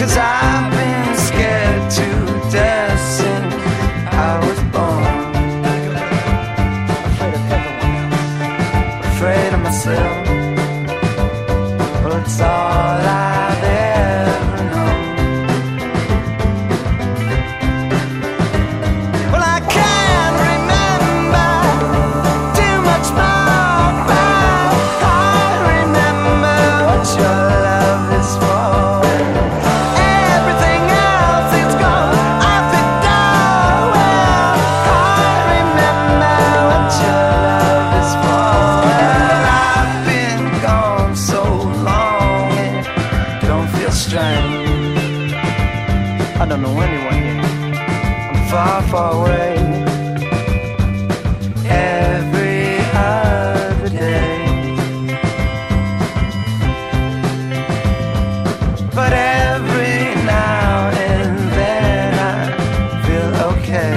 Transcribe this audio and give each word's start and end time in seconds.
Cause 0.00 0.16
I've 0.16 0.72
been 0.72 1.14
scared 1.14 1.90
to 1.90 2.50
death 2.50 3.00
since 3.18 3.54
I 4.10 4.38
was 4.46 4.58
born. 4.72 5.04
Afraid 5.60 5.84
of 5.88 7.52
everyone. 7.52 8.12
Afraid 9.04 9.52
of 9.52 9.60
myself. 9.60 10.19
I 44.18 44.22
don't 46.48 46.62
know 46.62 46.80
anyone 46.80 47.22
yet. 47.22 47.44
I'm 48.34 48.48
far, 48.48 48.82
far 48.88 49.12
away. 49.14 49.54
Every 51.68 52.78
other 52.92 53.88
day. 53.88 54.46
But 58.92 59.12
every 59.12 60.14
now 60.24 60.90
and 60.90 61.38
then 61.52 62.14
I 62.18 62.50
feel 63.06 63.32
okay. 63.52 63.94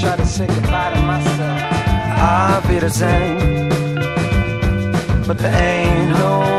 Try 0.00 0.16
to 0.16 0.26
say 0.26 0.46
goodbye 0.48 0.92
to 0.92 1.00
myself. 1.02 1.60
I'll 2.18 2.62
be 2.66 2.80
the 2.80 2.90
same. 2.90 3.68
But 5.24 5.38
there 5.38 5.54
ain't 5.54 6.18
no 6.18 6.53